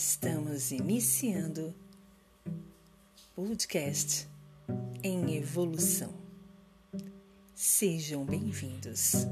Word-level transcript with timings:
Estamos 0.00 0.70
iniciando 0.70 1.74
podcast 3.34 4.28
em 5.02 5.36
evolução. 5.36 6.14
Sejam 7.52 8.24
bem-vindos. 8.24 9.26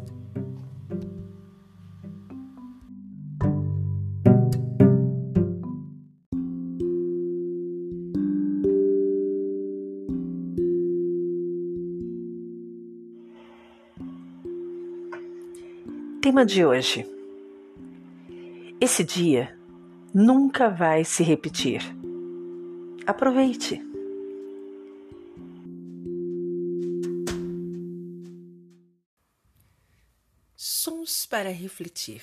Tema 16.21 16.45
de 16.45 16.65
hoje. 16.65 17.07
Esse 18.81 19.05
dia 19.05 19.56
nunca 20.13 20.69
vai 20.69 21.05
se 21.05 21.23
repetir. 21.23 21.83
Aproveite. 23.07 23.83
Sons 30.57 31.27
para 31.27 31.51
refletir. 31.51 32.23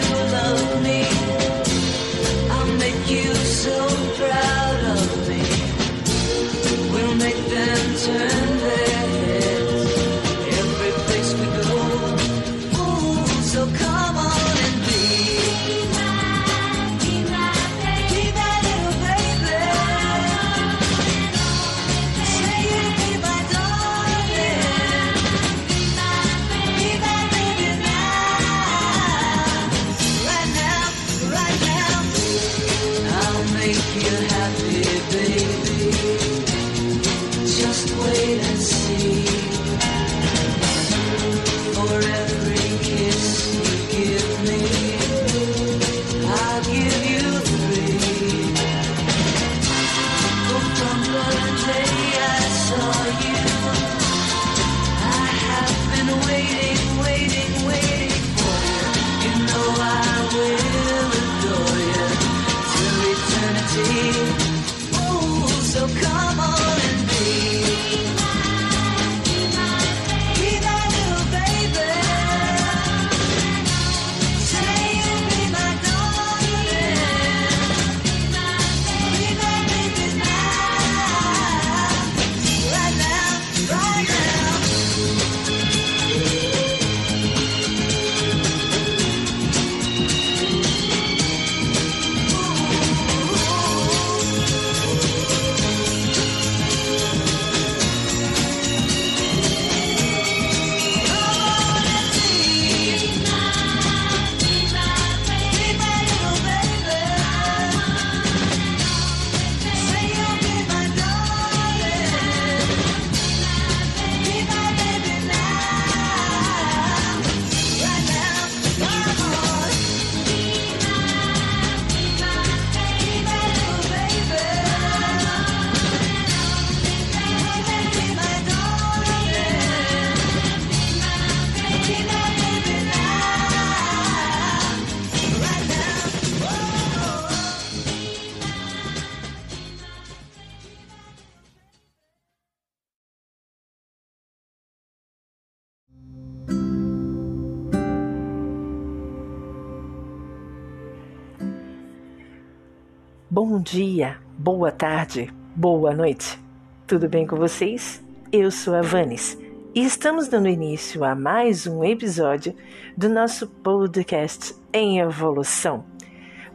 Bom 153.33 153.61
dia, 153.61 154.17
boa 154.37 154.73
tarde, 154.73 155.33
boa 155.55 155.95
noite. 155.95 156.37
Tudo 156.85 157.07
bem 157.07 157.25
com 157.25 157.37
vocês? 157.37 158.03
Eu 158.29 158.51
sou 158.51 158.75
a 158.75 158.81
Vanes 158.81 159.37
e 159.73 159.85
estamos 159.85 160.27
dando 160.27 160.49
início 160.49 161.01
a 161.05 161.15
mais 161.15 161.65
um 161.65 161.81
episódio 161.81 162.53
do 162.97 163.07
nosso 163.07 163.47
podcast 163.47 164.53
em 164.73 164.99
evolução. 164.99 165.85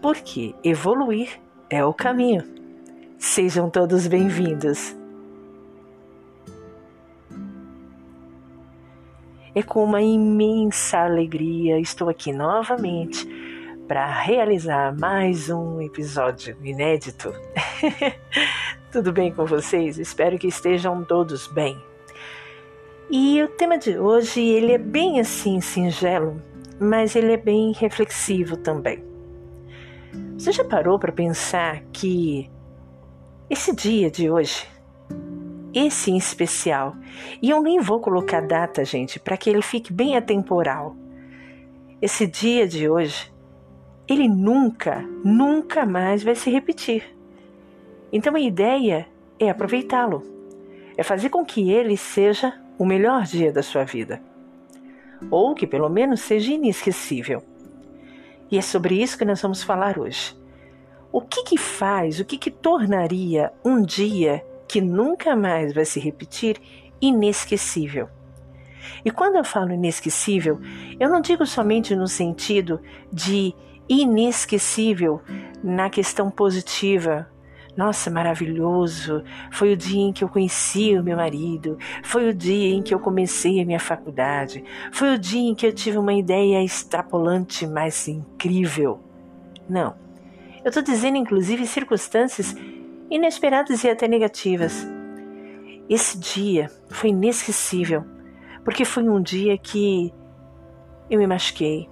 Porque 0.03 0.55
evoluir 0.63 1.41
é 1.71 1.83
o 1.83 1.95
caminho. 1.95 2.45
Sejam 3.19 3.71
todos 3.71 4.07
bem-vindos. 4.07 4.95
É 9.55 9.63
com 9.63 9.83
uma 9.83 10.03
imensa 10.03 10.99
alegria 10.99 11.81
estou 11.81 12.11
aqui 12.11 12.34
novamente 12.34 13.27
para 13.86 14.06
realizar 14.06 14.97
mais 14.98 15.48
um 15.48 15.80
episódio 15.80 16.56
inédito. 16.62 17.33
Tudo 18.91 19.12
bem 19.12 19.33
com 19.33 19.47
vocês? 19.47 19.97
Espero 19.98 20.38
que 20.38 20.48
estejam 20.48 21.04
todos 21.04 21.47
bem. 21.47 21.80
E 23.09 23.41
o 23.42 23.48
tema 23.48 23.78
de 23.78 23.97
hoje, 23.97 24.41
ele 24.41 24.72
é 24.72 24.78
bem 24.78 25.21
assim 25.21 25.60
singelo, 25.60 26.42
mas 26.80 27.15
ele 27.15 27.33
é 27.33 27.36
bem 27.36 27.72
reflexivo 27.72 28.56
também. 28.56 29.04
Você 30.36 30.50
já 30.50 30.65
parou 30.65 30.98
para 30.98 31.12
pensar 31.12 31.83
que 31.92 32.50
esse 33.48 33.74
dia 33.74 34.10
de 34.10 34.28
hoje, 34.28 34.66
esse 35.72 36.10
em 36.10 36.16
especial, 36.16 36.97
e 37.41 37.50
eu 37.50 37.62
nem 37.62 37.78
vou 37.78 38.00
colocar 38.00 38.41
data, 38.41 38.84
gente, 38.84 39.21
para 39.21 39.36
que 39.36 39.48
ele 39.48 39.62
fique 39.62 39.92
bem 39.92 40.16
atemporal. 40.16 40.97
Esse 42.03 42.27
dia 42.27 42.66
de 42.66 42.88
hoje 42.88 43.35
ele 44.09 44.29
nunca, 44.29 45.03
nunca 45.25 45.85
mais 45.87 46.23
vai 46.23 46.35
se 46.35 46.51
repetir. 46.51 47.05
Então 48.13 48.35
a 48.35 48.41
ideia 48.41 49.07
é 49.39 49.51
aproveitá-lo, 49.51 50.23
é 50.97 51.03
fazer 51.03 51.29
com 51.29 51.45
que 51.45 51.71
ele 51.71 51.97
seja 51.97 52.53
o 52.79 52.87
melhor 52.87 53.25
dia 53.25 53.53
da 53.53 53.63
sua 53.63 53.85
vida. 53.85 54.21
ou 55.31 55.55
que 55.55 55.67
pelo 55.67 55.89
menos 55.89 56.21
seja 56.21 56.53
inesquecível. 56.53 57.43
E 58.51 58.59
é 58.59 58.63
sobre 58.63 59.03
isso 59.03 59.19
que 59.19 59.25
nós 59.25 59.41
vamos 59.41 59.63
falar 59.63 59.99
hoje. 59.99 60.37
O 61.11 61.21
que 61.21 61.43
que 61.43 61.59
faz, 61.59 62.21
o 62.21 62.25
que 62.25 62.37
que 62.37 62.51
tornaria 62.51 63.53
um 63.65 63.83
dia 63.83 64.45
que 64.69 64.81
nunca 64.81 65.35
mais 65.35 65.73
vai 65.73 65.85
se 65.85 65.99
repetir 65.99 66.61
inesquecível? 67.01 68.09
E 69.05 69.11
quando 69.11 69.37
eu 69.37 69.45
falo 69.45 69.73
inesquecível, 69.73 70.61
eu 71.01 71.09
não 71.09 71.21
digo 71.21 71.45
somente 71.47 71.97
no 71.97 72.07
sentido 72.07 72.81
de 73.13 73.55
inesquecível 73.88 75.21
na 75.62 75.88
questão 75.91 76.30
positiva. 76.30 77.28
Nossa, 77.77 78.10
maravilhoso! 78.10 79.22
Foi 79.50 79.72
o 79.72 79.77
dia 79.77 80.00
em 80.00 80.12
que 80.12 80.24
eu 80.24 80.28
conheci 80.28 80.97
o 80.97 81.04
meu 81.04 81.16
marido, 81.16 81.77
foi 82.03 82.30
o 82.30 82.34
dia 82.34 82.74
em 82.74 82.83
que 82.83 82.94
eu 82.94 82.98
comecei 82.98 83.60
a 83.60 83.66
minha 83.66 83.78
faculdade, 83.78 84.65
foi 84.92 85.15
o 85.15 85.18
dia 85.18 85.50
em 85.50 85.54
que 85.54 85.66
eu 85.66 85.72
tive 85.72 85.98
uma 85.98 86.15
ideia 86.15 86.65
extrapolante 86.65 87.66
mais 87.66 88.09
incrível. 88.09 89.00
Não. 89.68 89.94
Eu 90.65 90.68
estou 90.68 90.83
dizendo, 90.83 91.16
inclusive, 91.16 91.66
circunstâncias 91.66 92.54
inesperadas 93.10 93.84
e 93.84 93.91
até 93.91 94.09
negativas. 94.09 94.86
Esse 95.88 96.18
dia 96.18 96.68
foi 96.88 97.10
inesquecível 97.10 98.04
porque 98.65 98.84
foi 98.84 99.09
um 99.09 99.22
dia 99.22 99.56
que 99.56 100.12
eu 101.09 101.21
me 101.21 101.27
machuquei. 101.27 101.88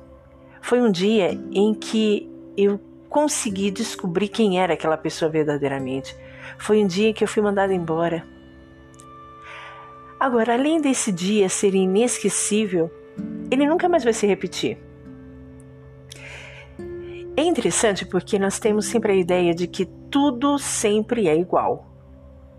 Foi 0.65 0.81
um 0.81 0.91
dia 0.91 1.39
em 1.53 1.75
que 1.75 2.27
eu 2.57 2.81
consegui 3.11 3.71
descobrir 3.71 4.29
quem 4.29 4.59
era 4.59 4.73
aquela 4.73 4.97
pessoa 4.97 5.31
verdadeiramente. 5.31 6.17
Foi 6.57 6.83
um 6.83 6.87
dia 6.87 7.13
que 7.13 7.23
eu 7.23 7.29
fui 7.29 7.43
mandada 7.43 7.75
embora. 7.75 8.25
Agora, 10.19 10.55
além 10.55 10.81
desse 10.81 11.13
dia 11.13 11.51
ser 11.51 11.75
inesquecível, 11.75 12.91
ele 13.51 13.67
nunca 13.67 13.91
mais 13.91 14.05
vai 14.05 14.15
se 14.15 14.27
repetir. 14.27 14.79
É 17.37 17.43
interessante 17.43 18.07
porque 18.07 18.39
nós 18.39 18.59
temos 18.59 18.87
sempre 18.87 19.13
a 19.13 19.17
ideia 19.17 19.55
de 19.55 19.67
que 19.67 19.85
tudo 20.11 20.59
sempre 20.59 21.29
é 21.29 21.37
igual. 21.37 21.87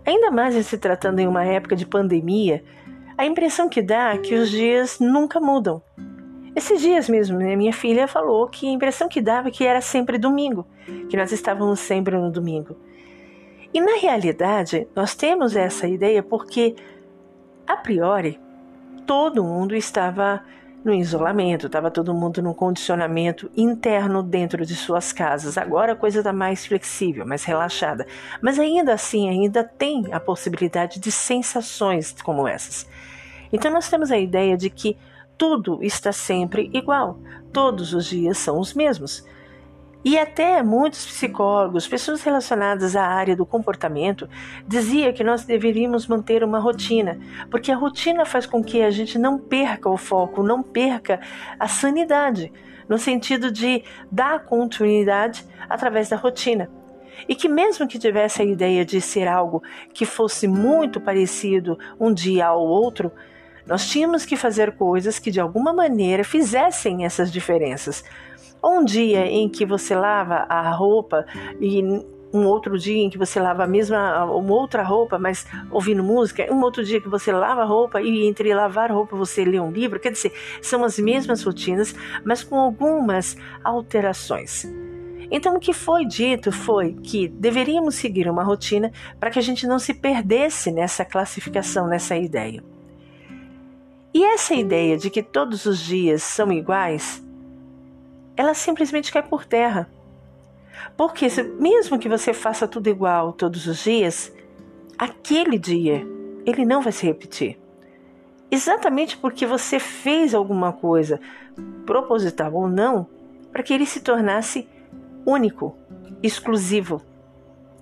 Ainda 0.06 0.30
mais 0.30 0.54
se 0.64 0.78
tratando 0.78 1.18
em 1.18 1.26
uma 1.26 1.44
época 1.44 1.74
de 1.74 1.84
pandemia 1.84 2.62
a 3.18 3.26
impressão 3.26 3.68
que 3.68 3.82
dá 3.82 4.14
é 4.14 4.18
que 4.18 4.36
os 4.36 4.48
dias 4.48 5.00
nunca 5.00 5.40
mudam. 5.40 5.82
Esses 6.56 6.80
dias 6.80 7.06
mesmo, 7.06 7.36
né, 7.36 7.54
minha 7.54 7.72
filha 7.72 8.08
falou 8.08 8.48
que 8.48 8.66
a 8.66 8.72
impressão 8.72 9.10
que 9.10 9.20
dava 9.20 9.48
é 9.48 9.50
que 9.50 9.62
era 9.62 9.82
sempre 9.82 10.16
domingo, 10.16 10.66
que 11.10 11.14
nós 11.14 11.30
estávamos 11.30 11.80
sempre 11.80 12.16
no 12.16 12.32
domingo. 12.32 12.74
E 13.74 13.78
na 13.78 13.98
realidade, 13.98 14.88
nós 14.96 15.14
temos 15.14 15.54
essa 15.54 15.86
ideia 15.86 16.22
porque, 16.22 16.74
a 17.66 17.76
priori, 17.76 18.40
todo 19.06 19.44
mundo 19.44 19.76
estava 19.76 20.42
no 20.82 20.94
isolamento, 20.94 21.66
estava 21.66 21.90
todo 21.90 22.14
mundo 22.14 22.40
num 22.40 22.54
condicionamento 22.54 23.50
interno 23.54 24.22
dentro 24.22 24.64
de 24.64 24.74
suas 24.74 25.12
casas. 25.12 25.58
Agora 25.58 25.92
a 25.92 25.96
coisa 25.96 26.20
está 26.20 26.32
mais 26.32 26.64
flexível, 26.64 27.26
mais 27.26 27.44
relaxada. 27.44 28.06
Mas 28.40 28.58
ainda 28.58 28.94
assim, 28.94 29.28
ainda 29.28 29.62
tem 29.62 30.06
a 30.10 30.18
possibilidade 30.18 31.00
de 31.00 31.12
sensações 31.12 32.16
como 32.22 32.48
essas. 32.48 32.88
Então 33.52 33.70
nós 33.70 33.90
temos 33.90 34.10
a 34.10 34.16
ideia 34.16 34.56
de 34.56 34.70
que 34.70 34.96
tudo 35.36 35.78
está 35.82 36.12
sempre 36.12 36.70
igual, 36.72 37.18
todos 37.52 37.92
os 37.92 38.06
dias 38.06 38.38
são 38.38 38.58
os 38.58 38.74
mesmos. 38.74 39.24
E 40.04 40.16
até 40.16 40.62
muitos 40.62 41.04
psicólogos, 41.04 41.88
pessoas 41.88 42.22
relacionadas 42.22 42.94
à 42.94 43.04
área 43.04 43.34
do 43.34 43.44
comportamento, 43.44 44.28
dizia 44.64 45.12
que 45.12 45.24
nós 45.24 45.44
deveríamos 45.44 46.06
manter 46.06 46.44
uma 46.44 46.60
rotina, 46.60 47.18
porque 47.50 47.72
a 47.72 47.76
rotina 47.76 48.24
faz 48.24 48.46
com 48.46 48.62
que 48.62 48.82
a 48.82 48.90
gente 48.90 49.18
não 49.18 49.36
perca 49.36 49.90
o 49.90 49.96
foco, 49.96 50.44
não 50.44 50.62
perca 50.62 51.20
a 51.58 51.66
sanidade, 51.66 52.52
no 52.88 52.98
sentido 52.98 53.50
de 53.50 53.82
dar 54.08 54.44
continuidade 54.44 55.44
através 55.68 56.08
da 56.08 56.16
rotina. 56.16 56.70
E 57.28 57.34
que 57.34 57.48
mesmo 57.48 57.88
que 57.88 57.98
tivesse 57.98 58.42
a 58.42 58.44
ideia 58.44 58.84
de 58.84 59.00
ser 59.00 59.26
algo 59.26 59.60
que 59.92 60.04
fosse 60.04 60.46
muito 60.46 61.00
parecido 61.00 61.76
um 61.98 62.14
dia 62.14 62.46
ao 62.46 62.64
outro, 62.64 63.10
nós 63.66 63.88
tínhamos 63.88 64.24
que 64.24 64.36
fazer 64.36 64.72
coisas 64.72 65.18
que 65.18 65.30
de 65.30 65.40
alguma 65.40 65.72
maneira 65.72 66.22
fizessem 66.22 67.04
essas 67.04 67.32
diferenças. 67.32 68.04
Um 68.62 68.84
dia 68.84 69.26
em 69.26 69.48
que 69.48 69.66
você 69.66 69.94
lava 69.94 70.46
a 70.48 70.70
roupa 70.70 71.26
e 71.60 71.82
um 72.32 72.46
outro 72.46 72.78
dia 72.78 73.02
em 73.02 73.10
que 73.10 73.18
você 73.18 73.40
lava 73.40 73.64
a 73.64 73.66
mesma, 73.66 74.24
uma 74.24 74.54
outra 74.54 74.82
roupa, 74.82 75.18
mas 75.18 75.46
ouvindo 75.70 76.02
música, 76.02 76.46
um 76.52 76.60
outro 76.62 76.84
dia 76.84 77.00
que 77.00 77.08
você 77.08 77.32
lava 77.32 77.62
a 77.62 77.64
roupa 77.64 78.00
e 78.00 78.26
entre 78.26 78.52
lavar 78.54 78.92
roupa 78.92 79.16
você 79.16 79.44
lê 79.44 79.58
um 79.58 79.70
livro, 79.70 79.98
quer 79.98 80.12
dizer, 80.12 80.32
são 80.60 80.84
as 80.84 80.98
mesmas 80.98 81.42
rotinas, 81.42 81.94
mas 82.24 82.42
com 82.44 82.56
algumas 82.56 83.36
alterações. 83.64 84.66
Então, 85.30 85.56
o 85.56 85.60
que 85.60 85.72
foi 85.72 86.04
dito 86.04 86.52
foi 86.52 86.92
que 86.92 87.26
deveríamos 87.26 87.96
seguir 87.96 88.28
uma 88.28 88.44
rotina 88.44 88.92
para 89.18 89.30
que 89.30 89.38
a 89.38 89.42
gente 89.42 89.66
não 89.66 89.78
se 89.78 89.92
perdesse 89.92 90.70
nessa 90.70 91.04
classificação, 91.04 91.88
nessa 91.88 92.16
ideia. 92.16 92.62
E 94.16 94.24
essa 94.24 94.54
ideia 94.54 94.96
de 94.96 95.10
que 95.10 95.22
todos 95.22 95.66
os 95.66 95.78
dias 95.78 96.22
são 96.22 96.50
iguais, 96.50 97.22
ela 98.34 98.54
simplesmente 98.54 99.12
cai 99.12 99.22
por 99.22 99.44
terra. 99.44 99.90
Porque 100.96 101.26
mesmo 101.60 101.98
que 101.98 102.08
você 102.08 102.32
faça 102.32 102.66
tudo 102.66 102.88
igual 102.88 103.34
todos 103.34 103.66
os 103.66 103.84
dias, 103.84 104.32
aquele 104.96 105.58
dia 105.58 106.06
ele 106.46 106.64
não 106.64 106.80
vai 106.80 106.92
se 106.92 107.04
repetir. 107.04 107.58
Exatamente 108.50 109.18
porque 109.18 109.44
você 109.44 109.78
fez 109.78 110.34
alguma 110.34 110.72
coisa, 110.72 111.20
proposital 111.84 112.54
ou 112.54 112.70
não, 112.70 113.06
para 113.52 113.62
que 113.62 113.74
ele 113.74 113.84
se 113.84 114.00
tornasse 114.00 114.66
único, 115.26 115.76
exclusivo 116.22 117.02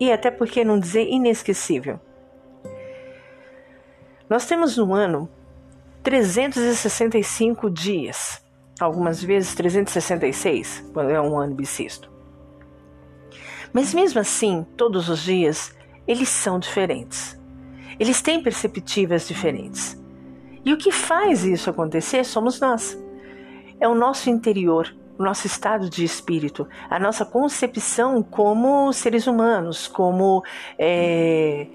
e 0.00 0.10
até 0.10 0.32
porque 0.32 0.64
não 0.64 0.80
dizer 0.80 1.06
inesquecível. 1.06 2.00
Nós 4.28 4.46
temos 4.46 4.78
um 4.78 4.92
ano 4.92 5.30
365 6.04 7.70
dias, 7.70 8.44
algumas 8.78 9.24
vezes 9.24 9.54
366, 9.54 10.90
quando 10.92 11.08
é 11.08 11.18
um 11.18 11.38
ano 11.38 11.54
bissexto. 11.54 12.12
Mas 13.72 13.94
mesmo 13.94 14.20
assim, 14.20 14.66
todos 14.76 15.08
os 15.08 15.20
dias, 15.20 15.74
eles 16.06 16.28
são 16.28 16.58
diferentes. 16.58 17.40
Eles 17.98 18.20
têm 18.20 18.42
perspectivas 18.42 19.26
diferentes. 19.26 19.98
E 20.62 20.74
o 20.74 20.76
que 20.76 20.92
faz 20.92 21.42
isso 21.42 21.70
acontecer 21.70 22.22
somos 22.24 22.60
nós. 22.60 23.02
É 23.80 23.88
o 23.88 23.94
nosso 23.94 24.28
interior, 24.28 24.94
o 25.18 25.22
nosso 25.22 25.46
estado 25.46 25.88
de 25.88 26.04
espírito, 26.04 26.68
a 26.90 26.98
nossa 26.98 27.24
concepção 27.24 28.22
como 28.22 28.92
seres 28.92 29.26
humanos, 29.26 29.88
como 29.88 30.42
é, 30.78 31.66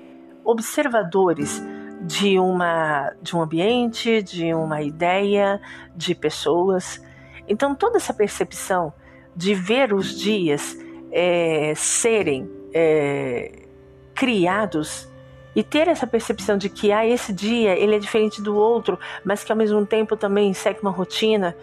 observadores 0.45 1.61
de 2.09 2.39
uma 2.39 3.13
de 3.21 3.35
um 3.35 3.41
ambiente, 3.41 4.23
de 4.23 4.51
uma 4.51 4.81
ideia, 4.81 5.61
de 5.95 6.15
pessoas. 6.15 6.99
Então 7.47 7.75
toda 7.75 7.97
essa 7.97 8.11
percepção 8.11 8.91
de 9.35 9.53
ver 9.53 9.93
os 9.93 10.17
dias 10.19 10.75
é, 11.11 11.73
serem 11.75 12.49
é, 12.73 13.67
criados 14.15 15.07
e 15.55 15.61
ter 15.61 15.87
essa 15.87 16.07
percepção 16.07 16.57
de 16.57 16.67
que 16.67 16.91
ah, 16.91 17.05
esse 17.05 17.31
dia 17.31 17.77
ele 17.77 17.95
é 17.95 17.99
diferente 17.99 18.41
do 18.41 18.55
outro, 18.55 18.97
mas 19.23 19.43
que 19.43 19.51
ao 19.51 19.57
mesmo 19.57 19.85
tempo 19.85 20.17
também 20.17 20.51
segue 20.51 20.79
uma 20.81 20.91
rotina, 20.91 21.55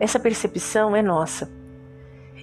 essa 0.00 0.18
percepção 0.18 0.96
é 0.96 1.02
nossa. 1.02 1.48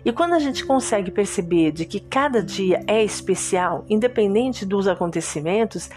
E 0.03 0.13
quando 0.13 0.33
a 0.33 0.39
gente 0.39 0.65
consegue 0.65 1.11
perceber 1.11 1.71
de 1.73 1.85
que 1.85 1.99
cada 1.99 2.41
dia 2.41 2.83
é 2.87 3.03
especial, 3.03 3.85
independente 3.89 4.65
dos 4.65 4.87
acontecimentos, 4.87 5.89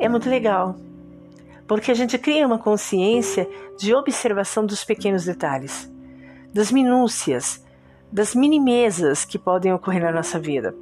é 0.00 0.08
muito 0.08 0.28
legal, 0.28 0.74
porque 1.68 1.90
a 1.90 1.94
gente 1.94 2.18
cria 2.18 2.46
uma 2.46 2.58
consciência 2.58 3.48
de 3.78 3.94
observação 3.94 4.66
dos 4.66 4.82
pequenos 4.82 5.24
detalhes, 5.24 5.88
das 6.52 6.72
minúcias, 6.72 7.64
das 8.10 8.34
minimezas 8.34 9.24
que 9.24 9.38
podem 9.38 9.72
ocorrer 9.72 10.02
na 10.02 10.10
nossa 10.10 10.38
vida. 10.38 10.74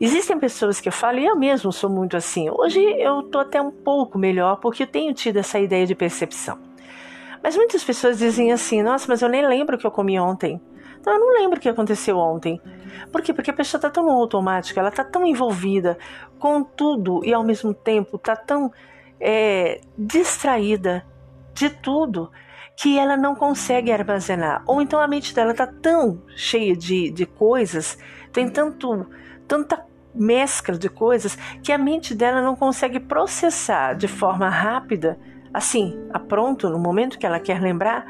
Existem 0.00 0.38
pessoas 0.38 0.80
que 0.80 0.88
eu 0.88 0.92
falo, 0.92 1.18
e 1.18 1.24
eu 1.24 1.34
mesmo 1.34 1.72
sou 1.72 1.88
muito 1.88 2.16
assim. 2.16 2.50
Hoje 2.50 2.80
eu 2.80 3.20
estou 3.20 3.40
até 3.40 3.62
um 3.62 3.70
pouco 3.70 4.18
melhor 4.18 4.56
porque 4.56 4.82
eu 4.82 4.86
tenho 4.86 5.14
tido 5.14 5.38
essa 5.38 5.58
ideia 5.58 5.86
de 5.86 5.94
percepção. 5.94 6.58
Mas 7.42 7.56
muitas 7.56 7.82
pessoas 7.82 8.18
dizem 8.18 8.52
assim: 8.52 8.82
nossa, 8.82 9.06
mas 9.08 9.22
eu 9.22 9.28
nem 9.28 9.46
lembro 9.46 9.76
o 9.76 9.78
que 9.78 9.86
eu 9.86 9.90
comi 9.90 10.18
ontem. 10.18 10.60
Então 11.00 11.12
eu 11.12 11.20
não 11.20 11.32
lembro 11.40 11.58
o 11.58 11.60
que 11.60 11.68
aconteceu 11.68 12.18
ontem. 12.18 12.60
Por 13.12 13.22
quê? 13.22 13.32
Porque 13.32 13.50
a 13.50 13.54
pessoa 13.54 13.78
está 13.78 13.90
tão 13.90 14.04
no 14.04 14.12
automático, 14.12 14.78
ela 14.78 14.88
está 14.88 15.04
tão 15.04 15.26
envolvida 15.26 15.98
com 16.38 16.62
tudo 16.62 17.24
e 17.24 17.32
ao 17.32 17.44
mesmo 17.44 17.72
tempo 17.72 18.16
está 18.16 18.36
tão 18.36 18.72
é, 19.20 19.80
distraída 19.96 21.04
de 21.54 21.70
tudo 21.70 22.30
que 22.76 22.98
ela 22.98 23.16
não 23.16 23.34
consegue 23.34 23.90
armazenar. 23.90 24.62
Ou 24.66 24.80
então 24.80 25.00
a 25.00 25.08
mente 25.08 25.34
dela 25.34 25.52
está 25.52 25.66
tão 25.66 26.22
cheia 26.36 26.76
de, 26.76 27.10
de 27.10 27.26
coisas, 27.26 27.98
tem 28.32 28.48
tanto, 28.48 29.06
tanta 29.46 29.84
mescla 30.14 30.76
de 30.76 30.88
coisas 30.88 31.36
que 31.62 31.72
a 31.72 31.78
mente 31.78 32.14
dela 32.14 32.40
não 32.40 32.54
consegue 32.54 33.00
processar 33.00 33.94
de 33.94 34.06
forma 34.06 34.48
rápida 34.48 35.18
assim, 35.52 35.98
a 36.12 36.18
pronto, 36.18 36.68
no 36.68 36.78
momento 36.78 37.18
que 37.18 37.26
ela 37.26 37.40
quer 37.40 37.60
lembrar, 37.60 38.06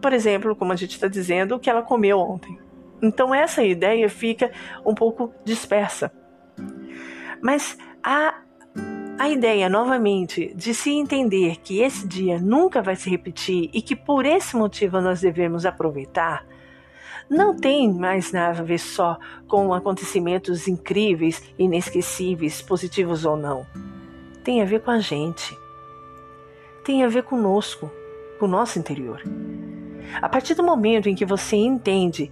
por 0.00 0.12
exemplo, 0.12 0.56
como 0.56 0.72
a 0.72 0.76
gente 0.76 0.92
está 0.92 1.08
dizendo, 1.08 1.54
o 1.54 1.58
que 1.58 1.70
ela 1.70 1.82
comeu 1.82 2.18
ontem. 2.18 2.58
Então 3.02 3.34
essa 3.34 3.62
ideia 3.62 4.08
fica 4.08 4.52
um 4.84 4.94
pouco 4.94 5.32
dispersa. 5.44 6.12
Mas 7.40 7.76
a, 8.02 8.42
a 9.18 9.28
ideia, 9.28 9.68
novamente, 9.68 10.54
de 10.54 10.72
se 10.72 10.90
entender 10.90 11.56
que 11.56 11.80
esse 11.80 12.06
dia 12.06 12.38
nunca 12.38 12.80
vai 12.80 12.94
se 12.94 13.10
repetir 13.10 13.68
e 13.72 13.82
que 13.82 13.96
por 13.96 14.24
esse 14.24 14.56
motivo 14.56 15.00
nós 15.00 15.20
devemos 15.20 15.66
aproveitar, 15.66 16.46
não 17.28 17.56
tem 17.56 17.92
mais 17.92 18.30
nada 18.30 18.60
a 18.60 18.64
ver 18.64 18.78
só 18.78 19.18
com 19.48 19.72
acontecimentos 19.72 20.68
incríveis, 20.68 21.42
inesquecíveis, 21.58 22.62
positivos 22.62 23.24
ou 23.24 23.36
não. 23.36 23.66
Tem 24.44 24.60
a 24.60 24.64
ver 24.64 24.82
com 24.82 24.90
a 24.90 25.00
gente. 25.00 25.56
Tem 26.84 27.04
a 27.04 27.08
ver 27.08 27.22
conosco, 27.22 27.90
com 28.38 28.46
o 28.46 28.48
nosso 28.48 28.78
interior. 28.78 29.22
A 30.20 30.28
partir 30.28 30.54
do 30.54 30.62
momento 30.62 31.08
em 31.08 31.14
que 31.14 31.24
você 31.24 31.56
entende 31.56 32.30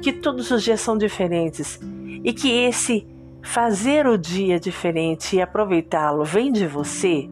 que 0.00 0.12
todos 0.12 0.50
os 0.50 0.62
dias 0.62 0.80
são 0.80 0.96
diferentes 0.96 1.78
e 2.24 2.32
que 2.32 2.50
esse 2.50 3.06
fazer 3.42 4.06
o 4.06 4.16
dia 4.16 4.58
diferente 4.58 5.36
e 5.36 5.42
aproveitá-lo 5.42 6.24
vem 6.24 6.52
de 6.52 6.66
você, 6.66 7.28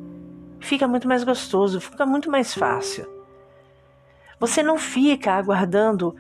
fica 0.58 0.86
muito 0.86 1.06
mais 1.06 1.24
gostoso, 1.24 1.80
fica 1.80 2.04
muito 2.04 2.30
mais 2.30 2.52
fácil. 2.52 3.06
Você 4.38 4.62
não 4.62 4.78
fica 4.78 5.32
aguardando 5.32 6.16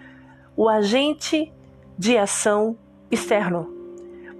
o 0.56 0.68
agente 0.68 1.52
de 1.98 2.16
ação 2.16 2.76
externo. 3.10 3.79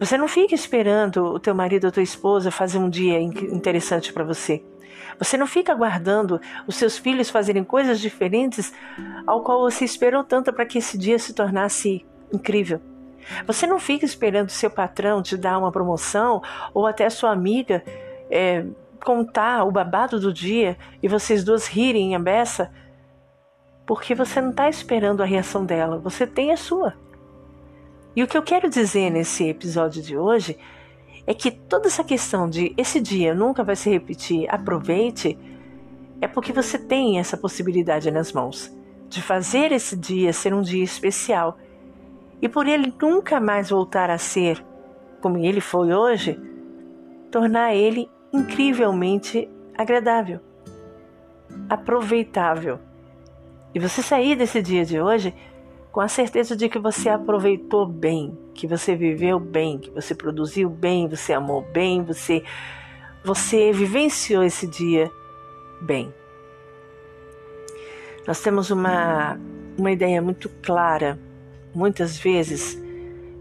Você 0.01 0.17
não 0.17 0.27
fica 0.27 0.55
esperando 0.55 1.27
o 1.27 1.39
teu 1.39 1.55
marido 1.55 1.85
ou 1.85 1.93
tua 1.93 2.03
esposa 2.03 2.51
fazer 2.51 2.79
um 2.79 2.89
dia 2.89 3.21
interessante 3.21 4.15
para 4.15 4.25
você. 4.25 4.65
Você 5.19 5.37
não 5.37 5.47
fica 5.47 5.73
aguardando 5.73 6.41
os 6.67 6.77
seus 6.77 6.97
filhos 6.97 7.29
fazerem 7.29 7.63
coisas 7.63 8.01
diferentes 8.01 8.73
ao 9.27 9.43
qual 9.43 9.61
você 9.61 9.85
esperou 9.85 10.25
tanto 10.25 10.55
para 10.55 10.65
que 10.65 10.79
esse 10.79 10.97
dia 10.97 11.19
se 11.19 11.35
tornasse 11.35 12.07
incrível. 12.33 12.81
Você 13.47 13.67
não 13.67 13.79
fica 13.79 14.07
esperando 14.07 14.49
seu 14.49 14.71
patrão 14.71 15.23
te 15.23 15.37
dar 15.37 15.59
uma 15.59 15.71
promoção 15.71 16.41
ou 16.73 16.87
até 16.87 17.11
sua 17.11 17.31
amiga 17.31 17.85
é, 18.31 18.65
contar 19.05 19.65
o 19.65 19.71
babado 19.71 20.19
do 20.19 20.33
dia 20.33 20.79
e 21.03 21.09
vocês 21.09 21.45
duas 21.45 21.67
rirem 21.67 22.15
a 22.15 22.19
beça, 22.19 22.73
porque 23.87 24.15
você 24.15 24.41
não 24.41 24.51
está 24.51 24.67
esperando 24.67 25.23
a 25.23 25.27
reação 25.27 25.63
dela, 25.67 25.99
você 25.99 26.27
tem 26.27 26.53
a 26.53 26.57
sua. 26.57 26.95
E 28.15 28.23
o 28.23 28.27
que 28.27 28.37
eu 28.37 28.43
quero 28.43 28.69
dizer 28.69 29.11
nesse 29.11 29.49
episódio 29.49 30.03
de 30.03 30.17
hoje 30.17 30.59
é 31.27 31.35
que 31.35 31.51
toda 31.51 31.87
essa 31.87 32.03
questão 32.03 32.49
de 32.49 32.75
esse 32.77 33.01
dia 33.01 33.35
nunca 33.35 33.63
vai 33.63 33.77
se 33.77 33.89
repetir, 33.89 34.49
aproveite, 34.53 35.39
é 36.21 36.27
porque 36.27 36.53
você 36.53 36.79
tem 36.79 37.19
essa 37.19 37.37
possibilidade 37.37 38.11
nas 38.11 38.33
mãos 38.33 38.75
de 39.09 39.23
fazer 39.23 39.73
esse 39.73 39.97
dia 39.97 40.33
ser 40.33 40.53
um 40.55 40.63
dia 40.63 40.85
especial 40.85 41.57
e 42.41 42.49
por 42.49 42.67
ele 42.67 42.93
nunca 43.01 43.41
mais 43.41 43.71
voltar 43.71 44.11
a 44.11 44.19
ser 44.19 44.65
como 45.21 45.39
ele 45.39 45.61
foi 45.61 45.93
hoje, 45.93 46.41
tornar 47.31 47.75
ele 47.75 48.09
incrivelmente 48.33 49.49
agradável, 49.77 50.41
aproveitável. 51.69 52.79
E 53.75 53.79
você 53.79 54.03
sair 54.03 54.37
desse 54.37 54.63
dia 54.63 54.85
de 54.85 55.01
hoje 55.01 55.35
com 55.93 56.01
a 56.01 56.09
certeza 56.09 56.57
de 56.57 56.69
que 56.69 56.79
você 56.79 57.09
aproveitou 57.09 57.87
bem, 57.87 58.37
que 58.55 58.67
você 58.67 58.95
viveu 58.95 59.41
bem, 59.41 59.79
que 59.79 59.91
você 59.91 60.15
produziu 60.15 60.71
bem, 60.71 61.09
você 61.09 61.33
amou 61.33 61.63
bem, 61.63 62.03
você 62.03 62.43
você 63.25 63.73
vivenciou 63.73 64.43
esse 64.43 64.67
dia 64.67 65.11
bem. 65.81 66.13
Nós 68.27 68.41
temos 68.41 68.71
uma 68.71 69.39
uma 69.79 69.91
ideia 69.91 70.21
muito 70.21 70.49
clara 70.63 71.19
muitas 71.75 72.19
vezes, 72.19 72.81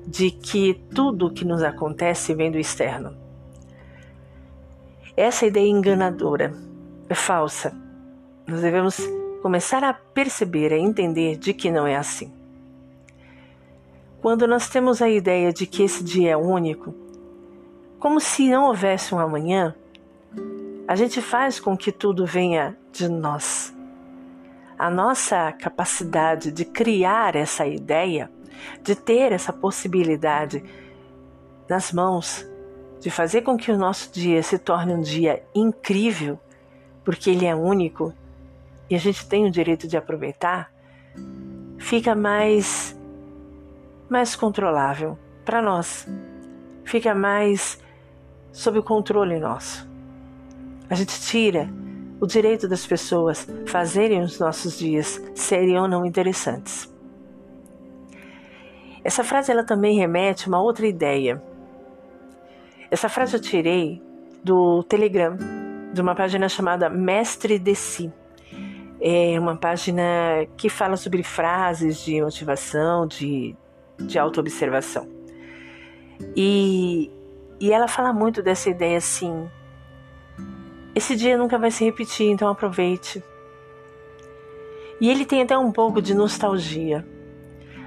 de 0.08 0.32
que 0.32 0.74
tudo 0.94 1.28
o 1.28 1.34
que 1.34 1.46
nos 1.46 1.62
acontece 1.62 2.34
vem 2.34 2.52
do 2.52 2.58
externo. 2.58 3.16
Essa 5.18 5.46
ideia 5.46 5.68
enganadora 5.68 6.54
é 7.10 7.16
falsa. 7.16 7.76
Nós 8.48 8.62
devemos 8.62 8.98
começar 9.42 9.84
a 9.84 9.94
perceber, 9.94 10.72
a 10.72 10.78
entender 10.78 11.36
de 11.38 11.54
que 11.54 11.70
não 11.70 11.86
é 11.86 11.96
assim. 11.96 12.39
Quando 14.22 14.46
nós 14.46 14.68
temos 14.68 15.02
a 15.02 15.10
ideia 15.10 15.54
de 15.54 15.66
que 15.66 15.82
esse 15.82 16.04
dia 16.04 16.32
é 16.32 16.38
único, 16.38 16.94
como 18.00 18.20
se 18.20 18.50
não 18.50 18.66
houvesse 18.66 19.16
um 19.16 19.20
amanhã, 19.20 19.74
a 20.86 20.96
gente 20.96 21.22
faz 21.22 21.58
com 21.58 21.78
que 21.78 21.90
tudo 21.90 22.26
venha 22.26 22.78
de 22.92 23.08
nós. 23.08 23.74
A 24.78 24.90
nossa 24.90 25.54
capacidade 25.54 26.52
de 26.52 26.66
criar 26.66 27.36
essa 27.38 27.66
ideia, 27.66 28.30
de 28.84 28.94
ter 28.94 29.32
essa 29.32 29.54
possibilidade 29.54 30.64
nas 31.70 31.94
mãos, 31.94 32.46
de 33.00 33.10
fazer 33.10 33.44
com 33.44 33.56
que 33.56 33.72
o 33.72 33.78
nosso 33.78 34.12
dia 34.12 34.44
se 34.44 34.58
torne 34.58 34.94
um 34.94 35.02
dia 35.02 35.44
incrível, 35.56 36.38
porque 37.06 37.30
ele 37.30 37.46
é 37.46 37.56
único 37.56 38.14
e 38.90 38.96
a 38.96 39.00
gente 39.00 39.26
tem 39.30 39.46
o 39.46 39.52
direito 39.52 39.88
de 39.88 39.96
aproveitar, 39.96 40.70
fica 41.78 42.14
mais 42.14 42.99
mais 44.10 44.36
controlável 44.36 45.18
para 45.46 45.62
nós. 45.62 46.08
Fica 46.84 47.14
mais 47.14 47.80
sob 48.52 48.80
o 48.80 48.84
controle 48.84 49.40
nosso. 49.40 49.88
A 50.90 50.96
gente 50.96 51.22
tira 51.22 51.70
o 52.20 52.26
direito 52.26 52.68
das 52.68 52.86
pessoas 52.86 53.48
fazerem 53.68 54.22
os 54.22 54.40
nossos 54.40 54.78
dias 54.78 55.22
serem 55.36 55.80
ou 55.80 55.88
não 55.88 56.06
interessantes. 56.06 56.94
Essa 59.04 59.24
frase 59.24 59.52
ela 59.52 59.64
também 59.64 59.98
remete 59.98 60.46
a 60.46 60.48
uma 60.50 60.62
outra 60.62 60.86
ideia. 60.86 61.42
Essa 62.92 63.08
frase 63.08 63.36
eu 63.36 63.40
tirei 63.40 64.02
do 64.44 64.84
Telegram, 64.84 65.38
de 65.94 66.02
uma 66.02 66.16
página 66.16 66.50
chamada 66.50 66.90
Mestre 66.90 67.58
de 67.58 67.76
Si. 67.76 68.12
É 69.00 69.40
uma 69.40 69.56
página 69.56 70.04
que 70.58 70.70
fala 70.70 70.98
sobre 70.98 71.24
frases 71.24 72.04
de 72.04 72.22
motivação, 72.22 73.08
de, 73.08 73.56
de 74.00 74.18
autoobservação. 74.18 75.08
E, 76.36 77.10
e 77.60 77.72
ela 77.72 77.88
fala 77.88 78.14
muito 78.14 78.42
dessa 78.42 78.70
ideia 78.70 78.98
assim, 78.98 79.50
esse 80.96 81.16
dia 81.16 81.38
nunca 81.38 81.58
vai 81.58 81.72
se 81.72 81.84
repetir, 81.84 82.28
então 82.30 82.50
aproveite. 82.50 83.24
E 85.00 85.10
ele 85.10 85.26
tem 85.26 85.42
até 85.42 85.58
um 85.58 85.72
pouco 85.72 86.02
de 86.02 86.14
nostalgia. 86.14 87.06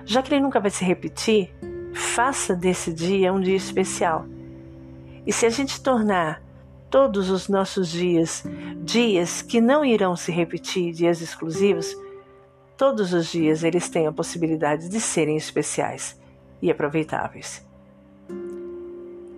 Já 0.04 0.23
que 0.23 0.33
ele 0.33 0.40
nunca 0.40 0.59
vai 0.59 0.71
se 0.71 0.85
repetir, 0.85 1.50
faça 1.92 2.54
desse 2.54 2.92
dia 2.92 3.33
um 3.33 3.40
dia 3.40 3.57
especial. 3.57 4.25
E 5.26 5.33
se 5.33 5.45
a 5.45 5.50
gente 5.50 5.83
tornar 5.83 6.42
todos 6.90 7.31
os 7.31 7.49
nossos 7.49 7.90
dias 7.90 8.45
dias 8.78 9.42
que 9.42 9.61
não 9.61 9.85
irão 9.85 10.16
se 10.16 10.33
repetir, 10.33 10.92
dias 10.92 11.21
exclusivos, 11.21 11.97
todos 12.76 13.12
os 13.12 13.31
dias 13.31 13.64
eles 13.64 13.88
têm 13.88 14.07
a 14.07 14.12
possibilidade 14.12 14.88
de 14.88 15.00
serem 15.00 15.37
especiais 15.37 16.21
e 16.61 16.71
aproveitáveis. 16.71 17.67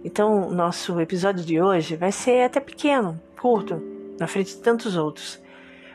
Então, 0.05 0.50
nosso 0.50 1.00
episódio 1.00 1.45
de 1.45 1.61
hoje 1.61 1.97
vai 1.97 2.12
ser 2.12 2.45
até 2.45 2.61
pequeno, 2.61 3.19
curto 3.41 3.81
na 4.19 4.26
frente 4.26 4.55
de 4.55 4.61
tantos 4.61 4.97
outros. 4.97 5.43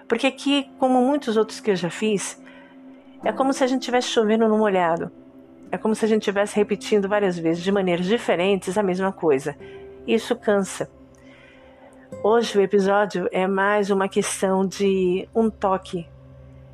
Porque 0.08 0.26
aqui, 0.26 0.68
como 0.80 1.00
muitos 1.02 1.38
outros 1.38 1.60
que 1.60 1.70
eu 1.70 1.76
já 1.76 1.90
fiz, 1.90 2.42
é 3.24 3.32
como 3.32 3.54
se 3.54 3.64
a 3.64 3.68
gente 3.68 3.82
estivesse 3.82 4.08
chovendo 4.08 4.48
no 4.48 4.58
molhado. 4.58 5.12
É 5.72 5.78
como 5.78 5.94
se 5.94 6.04
a 6.04 6.08
gente 6.08 6.22
estivesse 6.22 6.56
repetindo 6.56 7.08
várias 7.08 7.38
vezes, 7.38 7.64
de 7.64 7.72
maneiras 7.72 8.08
diferentes, 8.08 8.78
a 8.78 8.84
mesma 8.84 9.12
coisa. 9.12 9.56
Isso 10.08 10.36
cansa. 10.36 10.90
Hoje 12.24 12.58
o 12.58 12.62
episódio 12.62 13.30
é 13.32 13.46
mais 13.46 13.92
uma 13.92 14.10
questão 14.10 14.66
de 14.66 15.30
um 15.36 15.50
toque, 15.50 16.08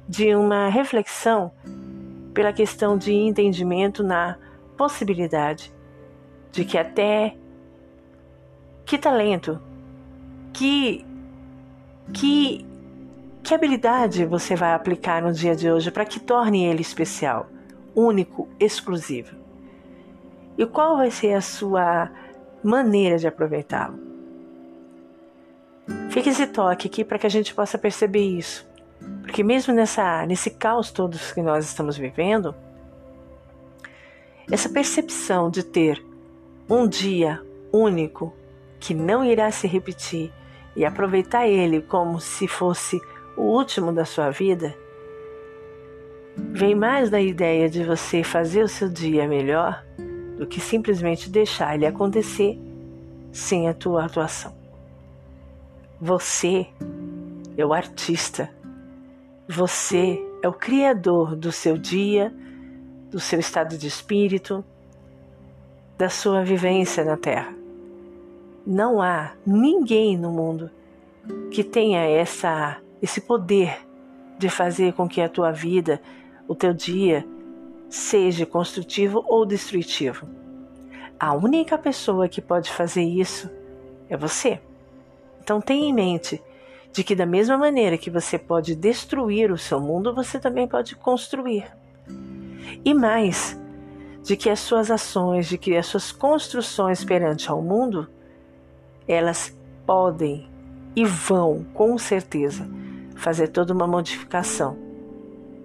de 0.07 0.35
uma 0.35 0.69
reflexão 0.69 1.51
pela 2.33 2.53
questão 2.53 2.97
de 2.97 3.13
entendimento 3.13 4.03
na 4.03 4.38
possibilidade 4.77 5.74
de 6.51 6.65
que 6.65 6.77
até 6.77 7.35
que 8.85 8.97
talento 8.97 9.59
que 10.53 11.05
que 12.13 12.65
que 13.43 13.53
habilidade 13.53 14.25
você 14.25 14.55
vai 14.55 14.74
aplicar 14.74 15.21
no 15.21 15.31
dia 15.31 15.55
de 15.55 15.69
hoje 15.69 15.91
para 15.91 16.03
que 16.03 16.19
torne 16.19 16.65
ele 16.65 16.81
especial, 16.81 17.47
único, 17.95 18.50
exclusivo? 18.59 19.35
E 20.57 20.65
qual 20.65 20.97
vai 20.97 21.12
ser 21.12 21.33
a 21.33 21.41
sua 21.41 22.09
maneira 22.63 23.19
de 23.19 23.27
aproveitá-lo? 23.27 24.00
Fique 26.09 26.29
esse 26.29 26.47
toque 26.47 26.88
aqui 26.88 27.03
para 27.03 27.19
que 27.19 27.27
a 27.27 27.29
gente 27.29 27.53
possa 27.53 27.77
perceber 27.77 28.25
isso. 28.25 28.67
Porque 29.21 29.43
mesmo 29.43 29.74
nessa, 29.74 30.25
nesse 30.25 30.50
caos 30.50 30.91
todo 30.91 31.17
que 31.17 31.41
nós 31.41 31.65
estamos 31.65 31.97
vivendo, 31.97 32.55
essa 34.51 34.69
percepção 34.69 35.50
de 35.50 35.63
ter 35.63 36.03
um 36.69 36.88
dia 36.88 37.41
único 37.71 38.33
que 38.79 38.93
não 38.93 39.24
irá 39.24 39.50
se 39.51 39.67
repetir 39.67 40.31
e 40.75 40.85
aproveitar 40.85 41.47
ele 41.47 41.81
como 41.81 42.19
se 42.19 42.47
fosse 42.47 43.00
o 43.35 43.41
último 43.41 43.91
da 43.91 44.05
sua 44.05 44.29
vida, 44.29 44.75
vem 46.38 46.75
mais 46.75 47.09
da 47.09 47.19
ideia 47.19 47.69
de 47.69 47.83
você 47.83 48.24
fazer 48.24 48.63
o 48.63 48.67
seu 48.67 48.89
dia 48.89 49.27
melhor 49.27 49.83
do 50.38 50.45
que 50.45 50.59
simplesmente 50.59 51.29
deixar 51.29 51.75
ele 51.75 51.85
acontecer 51.85 52.59
sem 53.31 53.67
a 53.67 53.74
tua 53.74 54.05
atuação. 54.05 54.53
Você 56.00 56.67
é 57.57 57.65
o 57.65 57.74
artista. 57.74 58.50
Você 59.47 60.19
é 60.41 60.47
o 60.47 60.53
criador 60.53 61.35
do 61.35 61.51
seu 61.51 61.77
dia, 61.77 62.33
do 63.11 63.19
seu 63.19 63.39
estado 63.39 63.77
de 63.77 63.87
espírito, 63.87 64.65
da 65.95 66.09
sua 66.09 66.43
vivência 66.43 67.05
na 67.05 67.15
Terra. 67.15 67.53
Não 68.65 68.99
há 68.99 69.33
ninguém 69.45 70.17
no 70.17 70.31
mundo 70.31 70.71
que 71.51 71.63
tenha 71.63 72.01
essa 72.01 72.77
esse 73.01 73.21
poder 73.21 73.85
de 74.39 74.49
fazer 74.49 74.93
com 74.93 75.07
que 75.07 75.21
a 75.21 75.29
tua 75.29 75.51
vida, 75.51 76.01
o 76.47 76.55
teu 76.55 76.73
dia 76.73 77.23
seja 77.87 78.47
construtivo 78.47 79.23
ou 79.27 79.45
destrutivo. 79.45 80.27
A 81.19 81.35
única 81.35 81.77
pessoa 81.77 82.27
que 82.27 82.41
pode 82.41 82.71
fazer 82.71 83.03
isso 83.03 83.47
é 84.09 84.17
você. 84.17 84.59
Então 85.39 85.61
tenha 85.61 85.87
em 85.87 85.93
mente 85.93 86.41
de 86.95 87.03
que 87.03 87.13
da 87.13 87.25
mesma 87.25 87.57
maneira 87.57 87.97
que 87.97 88.09
você 88.09 88.39
pode 88.39 88.73
destruir 88.73 89.51
o 89.51 89.57
seu 89.57 89.81
mundo, 89.81 90.15
você 90.15 90.39
também 90.39 90.65
pode 90.65 90.95
construir. 90.95 91.65
E 92.85 92.93
mais, 92.93 93.59
de 94.23 94.37
que 94.37 94.49
as 94.49 94.61
suas 94.61 94.89
ações, 94.89 95.45
de 95.45 95.57
que 95.57 95.75
as 95.75 95.87
suas 95.87 96.13
construções 96.13 97.03
perante 97.03 97.51
ao 97.51 97.61
mundo, 97.61 98.07
elas 99.05 99.53
podem 99.85 100.47
e 100.95 101.03
vão, 101.03 101.65
com 101.73 101.97
certeza, 101.97 102.65
fazer 103.17 103.49
toda 103.49 103.73
uma 103.73 103.85
modificação 103.85 104.77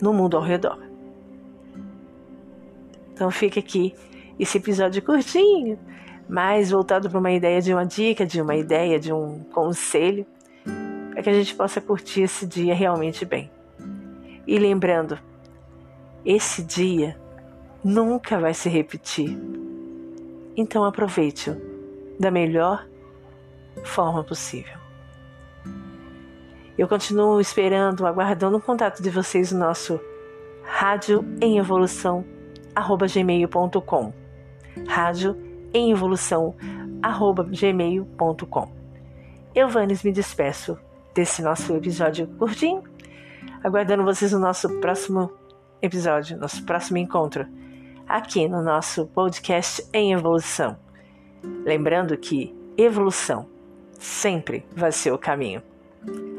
no 0.02 0.12
mundo 0.12 0.36
ao 0.36 0.42
redor. 0.42 0.80
Então 3.12 3.30
fica 3.30 3.60
aqui 3.60 3.94
esse 4.36 4.58
episódio 4.58 5.00
curtinho, 5.00 5.78
mas 6.28 6.72
voltado 6.72 7.08
para 7.08 7.20
uma 7.20 7.30
ideia 7.30 7.62
de 7.62 7.72
uma 7.72 7.86
dica, 7.86 8.26
de 8.26 8.42
uma 8.42 8.56
ideia, 8.56 8.98
de 8.98 9.12
um 9.12 9.44
conselho, 9.44 10.26
para 11.20 11.24
que 11.24 11.30
a 11.30 11.34
gente 11.34 11.54
possa 11.54 11.82
curtir 11.82 12.22
esse 12.22 12.46
dia 12.46 12.74
realmente 12.74 13.26
bem. 13.26 13.50
E 14.46 14.58
lembrando, 14.58 15.18
esse 16.24 16.64
dia 16.64 17.14
nunca 17.84 18.40
vai 18.40 18.54
se 18.54 18.70
repetir. 18.70 19.38
Então 20.56 20.82
aproveite-o 20.82 21.60
da 22.18 22.30
melhor 22.30 22.86
forma 23.84 24.24
possível. 24.24 24.78
Eu 26.78 26.88
continuo 26.88 27.38
esperando, 27.38 28.06
aguardando 28.06 28.56
o 28.56 28.62
contato 28.62 29.02
de 29.02 29.10
vocês 29.10 29.52
no 29.52 29.58
nosso 29.58 30.00
rádio 30.64 31.22
em 31.42 31.58
evolução 31.58 32.24
gmail.com 33.12 34.12
rádio 34.88 35.36
em 35.74 35.92
evolução 35.92 36.54
gmail.com 37.50 38.72
Eu, 39.54 39.68
Vanes, 39.68 40.02
me 40.02 40.12
despeço 40.12 40.78
desse 41.14 41.42
nosso 41.42 41.74
episódio 41.74 42.26
curtinho, 42.38 42.82
aguardando 43.62 44.04
vocês 44.04 44.32
no 44.32 44.38
nosso 44.38 44.68
próximo 44.80 45.32
episódio, 45.82 46.38
nosso 46.38 46.64
próximo 46.64 46.98
encontro, 46.98 47.46
aqui 48.08 48.48
no 48.48 48.62
nosso 48.62 49.06
podcast 49.06 49.86
em 49.92 50.12
evolução. 50.12 50.76
Lembrando 51.64 52.16
que 52.16 52.54
evolução 52.76 53.48
sempre 53.98 54.66
vai 54.74 54.92
ser 54.92 55.12
o 55.12 55.18
caminho. 55.18 55.62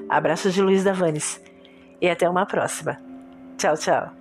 Abraços 0.09 0.53
de 0.53 0.61
Luiz 0.61 0.83
Davanes 0.83 1.41
e 2.01 2.09
até 2.09 2.29
uma 2.29 2.45
próxima. 2.45 2.97
Tchau, 3.57 3.75
tchau. 3.77 4.20